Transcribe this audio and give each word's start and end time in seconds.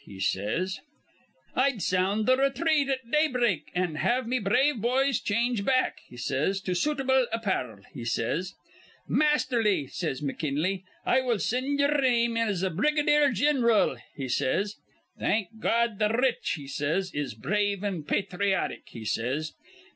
he 0.07 0.19
says. 0.19 0.79
'I'd 1.55 1.79
sound 1.79 2.25
th' 2.25 2.33
rethreat 2.35 2.89
at 2.89 3.11
daybreak, 3.11 3.69
an' 3.75 3.93
have 4.01 4.25
me 4.27 4.39
brave 4.39 4.81
boys 4.81 5.19
change 5.21 5.63
back,' 5.63 5.99
he 6.07 6.17
says, 6.17 6.59
'to 6.59 6.73
suitable 6.73 7.27
appar'l,' 7.31 7.83
he 7.93 8.03
says. 8.03 8.55
'Masterly,' 9.07 9.85
says 9.85 10.23
McKinley. 10.23 10.83
'I 11.05 11.21
will 11.21 11.37
sind 11.37 11.79
ye'er 11.79 12.01
name 12.01 12.35
in 12.35 12.47
as 12.47 12.63
a 12.63 12.71
brigadier 12.71 13.29
gin'ral,' 13.31 13.97
he 14.15 14.27
says. 14.27 14.75
'Thank 15.19 15.59
Gawd, 15.59 15.99
th' 15.99 16.09
r 16.09 16.19
rich,' 16.19 16.53
he 16.55 16.65
says, 16.65 17.13
'is 17.13 17.35
brave 17.35 17.83
an' 17.83 18.01
pathriotic,' 18.01 18.89
he 18.89 19.05
says. 19.05 19.53